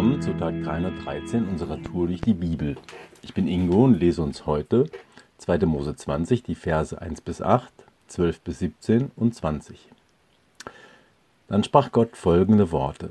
willkommen 0.00 0.22
zu 0.22 0.32
Tag 0.32 0.54
313 0.62 1.46
unserer 1.46 1.82
Tour 1.82 2.06
durch 2.06 2.22
die 2.22 2.32
Bibel. 2.32 2.78
Ich 3.20 3.34
bin 3.34 3.46
Ingo 3.46 3.84
und 3.84 4.00
lese 4.00 4.22
uns 4.22 4.46
heute 4.46 4.86
2. 5.36 5.66
Mose 5.66 5.94
20, 5.94 6.42
die 6.42 6.54
Verse 6.54 6.98
1 6.98 7.20
bis 7.20 7.42
8, 7.42 7.70
12 8.08 8.40
bis 8.40 8.60
17 8.60 9.10
und 9.14 9.34
20. 9.34 9.90
Dann 11.48 11.62
sprach 11.64 11.92
Gott 11.92 12.16
folgende 12.16 12.72
Worte. 12.72 13.10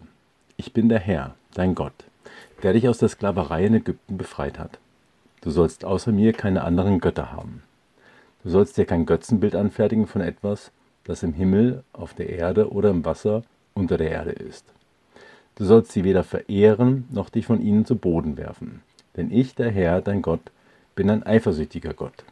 Ich 0.58 0.74
bin 0.74 0.90
der 0.90 0.98
Herr, 0.98 1.36
dein 1.54 1.76
Gott, 1.76 1.94
der 2.64 2.74
dich 2.74 2.88
aus 2.88 2.98
der 2.98 3.10
Sklaverei 3.10 3.68
in 3.68 3.76
Ägypten 3.76 4.18
befreit 4.18 4.58
hat. 4.58 4.80
Du 5.42 5.52
sollst 5.52 5.86
außer 5.86 6.12
mir 6.12 6.34
keine 6.34 6.64
anderen 6.64 7.00
Götter 7.00 7.32
haben. 7.32 7.62
Du 8.42 8.50
sollst 8.50 8.80
dir 8.80 8.86
kein 8.86 9.06
Götzenbild 9.06 9.56
anfertigen 9.56 10.08
von 10.08 10.22
etwas, 10.22 10.72
das 11.04 11.22
im 11.22 11.34
Himmel, 11.34 11.84
auf 11.94 12.16
der 12.16 12.30
Erde 12.30 12.72
oder 12.72 12.90
im 12.90 13.06
Wasser 13.06 13.44
unter 13.76 14.00
der 14.00 14.10
Erde 14.10 14.32
ist. 14.32 14.66
Du 15.60 15.66
sollst 15.66 15.92
sie 15.92 16.06
weder 16.06 16.24
verehren, 16.24 17.04
noch 17.12 17.30
dich 17.30 17.46
von 17.46 17.62
ihnen 17.62 17.84
zu 17.84 17.98
Boden 17.98 18.38
werfen. 18.38 18.82
Denn 19.18 19.30
ich, 19.30 19.56
der 19.56 19.70
Herr, 19.70 20.02
dein 20.02 20.22
Gott, 20.22 20.40
bin 20.96 21.10
ein 21.10 21.22
eifersüchtiger 21.24 21.94
Gott. 21.94 22.24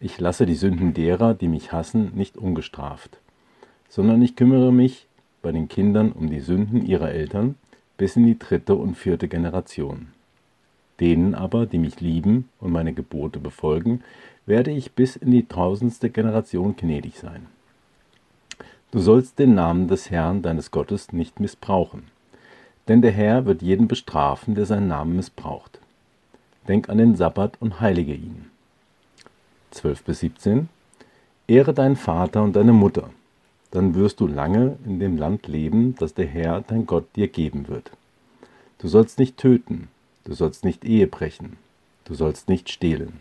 Ich 0.00 0.18
lasse 0.18 0.44
die 0.44 0.56
Sünden 0.56 0.92
derer, 0.92 1.34
die 1.34 1.46
mich 1.46 1.70
hassen, 1.70 2.10
nicht 2.16 2.36
ungestraft, 2.36 3.18
sondern 3.88 4.20
ich 4.22 4.34
kümmere 4.34 4.72
mich 4.72 5.06
bei 5.40 5.52
den 5.52 5.68
Kindern 5.68 6.10
um 6.10 6.30
die 6.30 6.40
Sünden 6.40 6.84
ihrer 6.84 7.12
Eltern 7.12 7.54
bis 7.96 8.16
in 8.16 8.26
die 8.26 8.40
dritte 8.40 8.74
und 8.74 8.96
vierte 8.96 9.28
Generation. 9.28 10.08
Denen 10.98 11.36
aber, 11.36 11.64
die 11.64 11.78
mich 11.78 12.00
lieben 12.00 12.48
und 12.58 12.72
meine 12.72 12.92
Gebote 12.92 13.38
befolgen, 13.38 14.02
werde 14.46 14.72
ich 14.72 14.92
bis 14.92 15.14
in 15.14 15.30
die 15.30 15.46
tausendste 15.46 16.10
Generation 16.10 16.74
gnädig 16.76 17.20
sein. 17.20 17.46
Du 18.90 18.98
sollst 18.98 19.38
den 19.38 19.54
Namen 19.54 19.86
des 19.86 20.10
Herrn 20.10 20.42
deines 20.42 20.72
Gottes 20.72 21.12
nicht 21.12 21.38
missbrauchen 21.38 22.17
denn 22.88 23.02
der 23.02 23.12
Herr 23.12 23.44
wird 23.44 23.62
jeden 23.62 23.86
bestrafen, 23.86 24.54
der 24.54 24.66
seinen 24.66 24.88
Namen 24.88 25.16
missbraucht. 25.16 25.78
Denk 26.66 26.88
an 26.88 26.98
den 26.98 27.16
Sabbat 27.16 27.58
und 27.60 27.80
heilige 27.80 28.14
ihn. 28.14 28.50
12 29.70 30.02
bis 30.04 30.20
17 30.20 30.68
Ehre 31.46 31.74
deinen 31.74 31.96
Vater 31.96 32.42
und 32.42 32.56
deine 32.56 32.72
Mutter, 32.72 33.10
dann 33.70 33.94
wirst 33.94 34.20
du 34.20 34.26
lange 34.26 34.76
in 34.86 34.98
dem 34.98 35.16
Land 35.16 35.46
leben, 35.46 35.94
das 35.98 36.14
der 36.14 36.26
Herr, 36.26 36.62
dein 36.66 36.86
Gott, 36.86 37.04
dir 37.16 37.28
geben 37.28 37.68
wird. 37.68 37.90
Du 38.78 38.88
sollst 38.88 39.18
nicht 39.18 39.36
töten, 39.36 39.88
du 40.24 40.34
sollst 40.34 40.64
nicht 40.64 40.84
Ehe 40.84 41.06
brechen, 41.06 41.56
du 42.04 42.14
sollst 42.14 42.48
nicht 42.48 42.70
stehlen. 42.70 43.20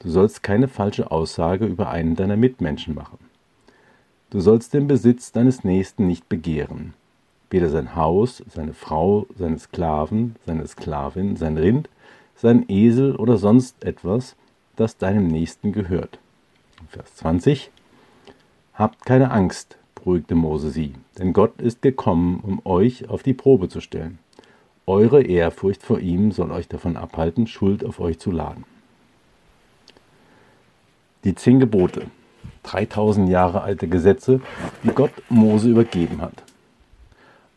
Du 0.00 0.10
sollst 0.10 0.42
keine 0.42 0.68
falsche 0.68 1.10
Aussage 1.10 1.64
über 1.64 1.88
einen 1.88 2.14
deiner 2.16 2.36
Mitmenschen 2.36 2.94
machen. 2.94 3.18
Du 4.28 4.40
sollst 4.40 4.74
den 4.74 4.86
Besitz 4.86 5.32
deines 5.32 5.64
Nächsten 5.64 6.06
nicht 6.06 6.28
begehren 6.28 6.92
weder 7.50 7.68
sein 7.68 7.94
Haus, 7.94 8.42
seine 8.48 8.74
Frau, 8.74 9.26
seine 9.36 9.58
Sklaven, 9.58 10.36
seine 10.44 10.66
Sklavin, 10.66 11.36
sein 11.36 11.56
Rind, 11.56 11.88
sein 12.36 12.64
Esel 12.68 13.16
oder 13.16 13.36
sonst 13.36 13.84
etwas, 13.84 14.36
das 14.76 14.96
deinem 14.96 15.28
Nächsten 15.28 15.72
gehört. 15.72 16.18
Vers 16.88 17.14
20. 17.16 17.70
Habt 18.74 19.06
keine 19.06 19.30
Angst, 19.30 19.78
beruhigte 19.94 20.34
Mose 20.34 20.70
sie, 20.70 20.94
denn 21.18 21.32
Gott 21.32 21.60
ist 21.60 21.82
gekommen, 21.82 22.40
um 22.42 22.60
euch 22.64 23.08
auf 23.08 23.22
die 23.22 23.34
Probe 23.34 23.68
zu 23.68 23.80
stellen. 23.80 24.18
Eure 24.86 25.22
Ehrfurcht 25.22 25.82
vor 25.82 26.00
ihm 26.00 26.30
soll 26.30 26.50
euch 26.50 26.68
davon 26.68 26.96
abhalten, 26.96 27.46
Schuld 27.46 27.84
auf 27.84 28.00
euch 28.00 28.18
zu 28.18 28.30
laden. 28.30 28.64
Die 31.24 31.34
zehn 31.34 31.58
Gebote, 31.58 32.06
3000 32.64 33.30
Jahre 33.30 33.62
alte 33.62 33.88
Gesetze, 33.88 34.42
die 34.82 34.88
Gott 34.88 35.12
Mose 35.30 35.70
übergeben 35.70 36.20
hat. 36.20 36.43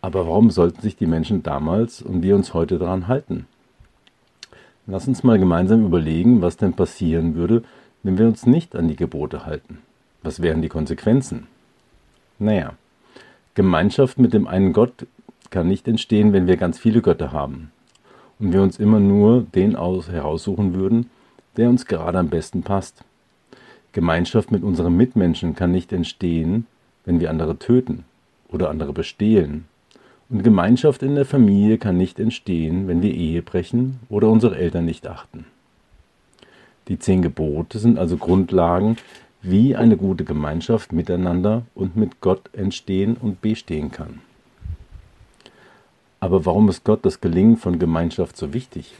Aber 0.07 0.25
warum 0.25 0.51
sollten 0.51 0.81
sich 0.81 0.95
die 0.95 1.05
Menschen 1.05 1.43
damals 1.43 2.01
und 2.01 2.23
wir 2.23 2.37
uns 2.37 2.53
heute 2.53 2.79
daran 2.79 3.09
halten? 3.09 3.45
Lass 4.85 5.05
uns 5.05 5.21
mal 5.21 5.37
gemeinsam 5.37 5.85
überlegen, 5.85 6.41
was 6.41 6.55
denn 6.55 6.71
passieren 6.71 7.35
würde, 7.35 7.61
wenn 8.03 8.17
wir 8.17 8.25
uns 8.25 8.45
nicht 8.45 8.73
an 8.73 8.87
die 8.87 8.95
Gebote 8.95 9.45
halten. 9.45 9.79
Was 10.23 10.41
wären 10.41 10.61
die 10.61 10.69
Konsequenzen? 10.69 11.47
Naja, 12.39 12.75
Gemeinschaft 13.53 14.17
mit 14.17 14.31
dem 14.31 14.47
einen 14.47 14.71
Gott 14.71 15.05
kann 15.49 15.67
nicht 15.67 15.89
entstehen, 15.89 16.31
wenn 16.31 16.47
wir 16.47 16.55
ganz 16.55 16.79
viele 16.79 17.01
Götter 17.01 17.33
haben 17.33 17.73
und 18.39 18.53
wir 18.53 18.61
uns 18.61 18.79
immer 18.79 19.01
nur 19.01 19.41
den 19.41 19.75
aus 19.75 20.07
heraussuchen 20.07 20.73
würden, 20.73 21.09
der 21.57 21.67
uns 21.67 21.85
gerade 21.85 22.17
am 22.17 22.29
besten 22.29 22.63
passt. 22.63 23.03
Gemeinschaft 23.91 24.53
mit 24.53 24.63
unseren 24.63 24.95
Mitmenschen 24.95 25.53
kann 25.53 25.73
nicht 25.73 25.91
entstehen, 25.91 26.65
wenn 27.03 27.19
wir 27.19 27.29
andere 27.29 27.59
töten 27.59 28.05
oder 28.47 28.69
andere 28.69 28.93
bestehlen 28.93 29.65
und 30.29 30.43
Gemeinschaft 30.43 31.03
in 31.03 31.15
der 31.15 31.25
Familie 31.25 31.77
kann 31.77 31.97
nicht 31.97 32.19
entstehen, 32.19 32.87
wenn 32.87 33.01
wir 33.01 33.13
Ehe 33.13 33.41
brechen 33.41 33.99
oder 34.09 34.29
unsere 34.29 34.57
Eltern 34.57 34.85
nicht 34.85 35.07
achten. 35.07 35.45
Die 36.87 36.99
zehn 36.99 37.21
Gebote 37.21 37.79
sind 37.79 37.97
also 37.97 38.17
Grundlagen, 38.17 38.97
wie 39.41 39.75
eine 39.75 39.97
gute 39.97 40.23
Gemeinschaft 40.23 40.91
miteinander 40.91 41.63
und 41.75 41.95
mit 41.95 42.21
Gott 42.21 42.49
entstehen 42.53 43.15
und 43.19 43.41
bestehen 43.41 43.91
kann. 43.91 44.21
Aber 46.19 46.45
warum 46.45 46.67
ist 46.69 46.83
Gott 46.83 47.05
das 47.05 47.21
Gelingen 47.21 47.57
von 47.57 47.79
Gemeinschaft 47.79 48.35
so 48.35 48.53
wichtig? 48.53 48.95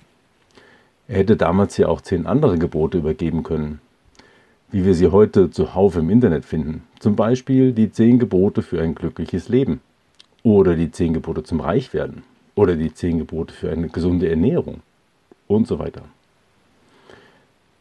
Er 1.08 1.18
hätte 1.20 1.36
damals 1.36 1.78
ja 1.78 1.88
auch 1.88 2.02
zehn 2.02 2.28
andere 2.28 2.58
Gebote 2.58 3.00
übergeben 3.00 3.44
können, 3.44 3.80
wie 4.72 4.86
wir 4.86 4.94
sie 4.94 5.08
heute 5.08 5.50
zuhauf 5.50 5.96
im 5.96 6.10
Internet 6.10 6.46
finden. 6.46 6.84
Zum 7.00 7.16
Beispiel 7.16 7.72
die 7.72 7.92
zehn 7.92 8.20
Gebote 8.20 8.62
für 8.62 8.82
ein 8.82 8.94
glückliches 8.94 9.50
Leben. 9.50 9.82
Oder 10.48 10.78
die 10.78 10.92
zehn 10.92 11.14
Gebote 11.14 11.44
zum 11.44 11.60
Reichwerden. 11.60 12.24
Oder 12.56 12.78
die 12.78 12.94
zehn 12.94 13.18
Gebote 13.18 13.54
für 13.54 13.70
eine 13.70 13.90
gesunde 13.90 14.30
Ernährung. 14.30 14.80
Und 15.46 15.68
so 15.68 15.78
weiter. 15.78 16.04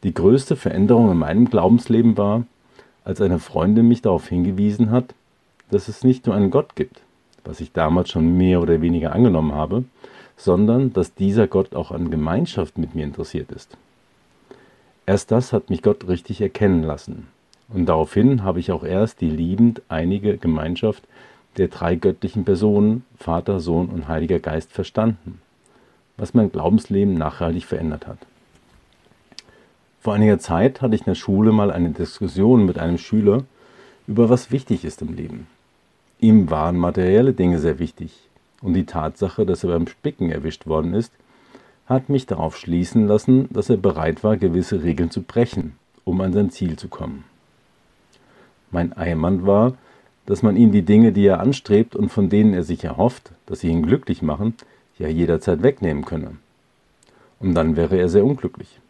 Die 0.02 0.12
größte 0.12 0.56
Veränderung 0.56 1.12
in 1.12 1.16
meinem 1.16 1.48
Glaubensleben 1.48 2.16
war, 2.16 2.44
als 3.04 3.20
eine 3.20 3.38
Freundin 3.38 3.86
mich 3.86 4.02
darauf 4.02 4.26
hingewiesen 4.26 4.90
hat, 4.90 5.14
dass 5.70 5.86
es 5.86 6.02
nicht 6.02 6.26
nur 6.26 6.34
einen 6.34 6.50
Gott 6.50 6.74
gibt, 6.74 7.02
was 7.44 7.60
ich 7.60 7.70
damals 7.70 8.10
schon 8.10 8.36
mehr 8.36 8.60
oder 8.60 8.80
weniger 8.80 9.12
angenommen 9.12 9.52
habe, 9.52 9.84
sondern 10.36 10.92
dass 10.92 11.14
dieser 11.14 11.46
Gott 11.46 11.76
auch 11.76 11.92
an 11.92 12.10
Gemeinschaft 12.10 12.78
mit 12.78 12.96
mir 12.96 13.04
interessiert 13.04 13.52
ist. 13.52 13.76
Erst 15.06 15.30
das 15.30 15.52
hat 15.52 15.70
mich 15.70 15.82
Gott 15.82 16.08
richtig 16.08 16.40
erkennen 16.40 16.82
lassen. 16.82 17.28
Und 17.68 17.86
daraufhin 17.86 18.42
habe 18.42 18.58
ich 18.58 18.72
auch 18.72 18.82
erst 18.82 19.20
die 19.20 19.30
liebend 19.30 19.82
einige 19.88 20.36
Gemeinschaft 20.36 21.04
der 21.56 21.68
drei 21.68 21.94
göttlichen 21.94 22.44
Personen, 22.44 23.04
Vater, 23.18 23.60
Sohn 23.60 23.88
und 23.88 24.08
Heiliger 24.08 24.38
Geist, 24.38 24.72
verstanden, 24.72 25.40
was 26.16 26.34
mein 26.34 26.52
Glaubensleben 26.52 27.14
nachhaltig 27.14 27.64
verändert 27.64 28.06
hat. 28.06 28.18
Vor 30.00 30.14
einiger 30.14 30.38
Zeit 30.38 30.82
hatte 30.82 30.94
ich 30.94 31.00
in 31.00 31.06
der 31.06 31.14
Schule 31.14 31.52
mal 31.52 31.70
eine 31.70 31.90
Diskussion 31.90 32.64
mit 32.64 32.78
einem 32.78 32.98
Schüler 32.98 33.44
über 34.06 34.30
was 34.30 34.52
wichtig 34.52 34.84
ist 34.84 35.02
im 35.02 35.14
Leben. 35.14 35.48
Ihm 36.20 36.48
waren 36.50 36.76
materielle 36.76 37.32
Dinge 37.32 37.58
sehr 37.58 37.78
wichtig 37.78 38.12
und 38.62 38.74
die 38.74 38.86
Tatsache, 38.86 39.44
dass 39.44 39.64
er 39.64 39.70
beim 39.70 39.86
Spicken 39.86 40.30
erwischt 40.30 40.66
worden 40.66 40.94
ist, 40.94 41.12
hat 41.86 42.08
mich 42.08 42.26
darauf 42.26 42.56
schließen 42.56 43.06
lassen, 43.06 43.48
dass 43.52 43.70
er 43.70 43.76
bereit 43.76 44.24
war, 44.24 44.36
gewisse 44.36 44.82
Regeln 44.82 45.10
zu 45.10 45.22
brechen, 45.22 45.76
um 46.04 46.20
an 46.20 46.32
sein 46.32 46.50
Ziel 46.50 46.76
zu 46.76 46.88
kommen. 46.88 47.24
Mein 48.70 48.92
Einwand 48.92 49.46
war, 49.46 49.74
dass 50.26 50.42
man 50.42 50.56
ihm 50.56 50.72
die 50.72 50.82
Dinge, 50.82 51.12
die 51.12 51.26
er 51.26 51.40
anstrebt 51.40 51.96
und 51.96 52.10
von 52.10 52.28
denen 52.28 52.52
er 52.52 52.64
sich 52.64 52.84
erhofft, 52.84 53.32
dass 53.46 53.60
sie 53.60 53.68
ihn 53.68 53.82
glücklich 53.82 54.22
machen, 54.22 54.54
ja 54.98 55.08
jederzeit 55.08 55.62
wegnehmen 55.62 56.04
könne. 56.04 56.32
Und 57.38 57.54
dann 57.54 57.76
wäre 57.76 57.96
er 57.96 58.08
sehr 58.08 58.24
unglücklich. 58.24 58.80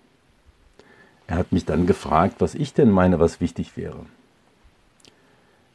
Er 1.27 1.37
hat 1.37 1.53
mich 1.53 1.65
dann 1.65 1.87
gefragt, 1.87 2.37
was 2.39 2.55
ich 2.55 2.73
denn 2.73 2.91
meine, 2.91 3.19
was 3.19 3.41
wichtig 3.41 3.77
wäre. 3.77 4.07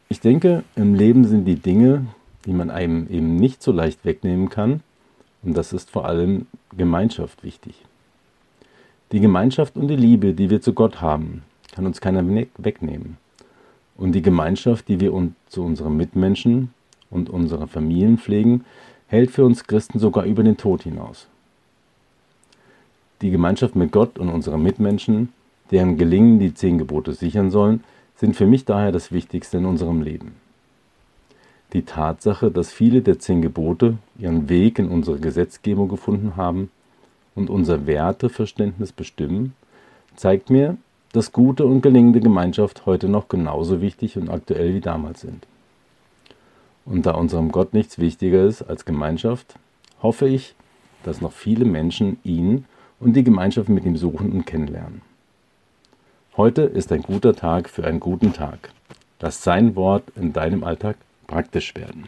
Ich 0.09 0.19
denke, 0.19 0.63
im 0.75 0.95
Leben 0.95 1.25
sind 1.25 1.45
die 1.45 1.55
Dinge, 1.55 2.05
die 2.45 2.53
man 2.53 2.69
einem 2.69 3.07
eben 3.09 3.35
nicht 3.35 3.61
so 3.61 3.71
leicht 3.71 4.03
wegnehmen 4.03 4.49
kann, 4.49 4.81
und 5.43 5.55
das 5.55 5.73
ist 5.73 5.89
vor 5.89 6.05
allem 6.05 6.47
Gemeinschaft 6.77 7.43
wichtig. 7.43 7.75
Die 9.11 9.19
Gemeinschaft 9.19 9.75
und 9.75 9.87
die 9.87 9.95
Liebe, 9.95 10.33
die 10.33 10.49
wir 10.49 10.61
zu 10.61 10.73
Gott 10.73 11.01
haben, 11.01 11.43
kann 11.73 11.85
uns 11.85 11.99
keiner 11.99 12.23
wegnehmen. 12.57 13.17
Und 14.01 14.13
die 14.13 14.23
Gemeinschaft, 14.23 14.87
die 14.87 14.99
wir 14.99 15.13
zu 15.47 15.63
unseren 15.63 15.95
Mitmenschen 15.95 16.73
und 17.11 17.29
unserer 17.29 17.67
Familien 17.67 18.17
pflegen, 18.17 18.65
hält 19.05 19.29
für 19.29 19.45
uns 19.45 19.65
Christen 19.65 19.99
sogar 19.99 20.25
über 20.25 20.41
den 20.41 20.57
Tod 20.57 20.81
hinaus. 20.81 21.27
Die 23.21 23.29
Gemeinschaft 23.29 23.75
mit 23.75 23.91
Gott 23.91 24.17
und 24.17 24.29
unseren 24.29 24.63
Mitmenschen, 24.63 25.29
deren 25.69 25.97
Gelingen 25.97 26.39
die 26.39 26.51
zehn 26.51 26.79
Gebote 26.79 27.13
sichern 27.13 27.51
sollen, 27.51 27.83
sind 28.15 28.35
für 28.35 28.47
mich 28.47 28.65
daher 28.65 28.91
das 28.91 29.11
Wichtigste 29.11 29.59
in 29.59 29.67
unserem 29.67 30.01
Leben. 30.01 30.31
Die 31.73 31.83
Tatsache, 31.83 32.49
dass 32.49 32.71
viele 32.71 33.03
der 33.03 33.19
zehn 33.19 33.43
Gebote 33.43 33.99
ihren 34.17 34.49
Weg 34.49 34.79
in 34.79 34.89
unsere 34.89 35.19
Gesetzgebung 35.19 35.89
gefunden 35.89 36.35
haben 36.35 36.71
und 37.35 37.51
unser 37.51 37.85
Werteverständnis 37.85 38.93
bestimmen, 38.93 39.53
zeigt 40.15 40.49
mir, 40.49 40.77
dass 41.13 41.31
gute 41.31 41.65
und 41.65 41.81
gelingende 41.81 42.19
Gemeinschaft 42.19 42.85
heute 42.85 43.09
noch 43.09 43.27
genauso 43.27 43.81
wichtig 43.81 44.17
und 44.17 44.29
aktuell 44.29 44.73
wie 44.73 44.81
damals 44.81 45.21
sind. 45.21 45.45
Und 46.85 47.05
da 47.05 47.11
unserem 47.11 47.51
Gott 47.51 47.73
nichts 47.73 47.99
wichtiger 47.99 48.45
ist 48.45 48.63
als 48.63 48.85
Gemeinschaft, 48.85 49.55
hoffe 50.01 50.27
ich, 50.27 50.55
dass 51.03 51.21
noch 51.21 51.31
viele 51.33 51.65
Menschen 51.65 52.17
ihn 52.23 52.65
und 52.99 53.13
die 53.13 53.23
Gemeinschaft 53.23 53.69
mit 53.69 53.85
ihm 53.85 53.97
suchen 53.97 54.31
und 54.31 54.45
kennenlernen. 54.45 55.01
Heute 56.37 56.61
ist 56.61 56.91
ein 56.91 57.01
guter 57.01 57.35
Tag 57.35 57.69
für 57.69 57.83
einen 57.83 57.99
guten 57.99 58.33
Tag. 58.33 58.71
Lass 59.19 59.43
sein 59.43 59.75
Wort 59.75 60.03
in 60.15 60.33
deinem 60.33 60.63
Alltag 60.63 60.95
praktisch 61.27 61.75
werden. 61.75 61.99